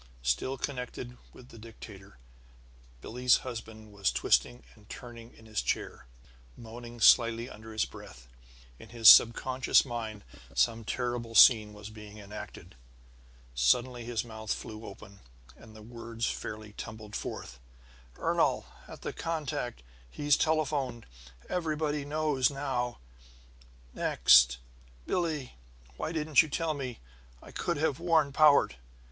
Still 0.23 0.57
connected 0.57 1.15
with 1.31 1.49
the 1.49 1.59
dictator, 1.59 2.17
Billie's 3.01 3.37
husband 3.45 3.91
was 3.93 4.11
twisting 4.11 4.63
and 4.73 4.89
turning 4.89 5.31
in 5.35 5.45
his 5.45 5.61
chair, 5.61 6.07
moaning 6.57 6.99
slightly 6.99 7.47
under 7.47 7.71
his 7.71 7.85
breath. 7.85 8.27
In 8.79 8.89
his 8.89 9.07
subconscious 9.07 9.85
mind 9.85 10.23
some 10.55 10.83
terrible 10.83 11.35
scene 11.35 11.71
was 11.71 11.91
being 11.91 12.17
enacted. 12.17 12.73
Suddenly 13.53 14.03
his 14.03 14.23
mouth 14.25 14.51
flew 14.51 14.87
open, 14.87 15.19
and 15.55 15.75
the 15.75 15.83
words 15.83 16.25
fairly 16.25 16.73
tumbled 16.73 17.15
forth: 17.15 17.59
"Ernol 18.17 18.65
at 18.87 19.03
the 19.03 19.13
contact 19.13 19.83
he's 20.09 20.35
telephoned! 20.35 21.05
Everybody 21.47 22.05
knows 22.05 22.49
now!" 22.49 22.97
Next: 23.93 24.57
"Billie: 25.05 25.57
Why 25.97 26.11
didn't 26.11 26.41
you 26.41 26.49
tell 26.49 26.73
me? 26.73 27.01
I 27.39 27.51
could 27.51 27.77
have 27.77 27.99
warned 27.99 28.33
Powart!" 28.33 28.77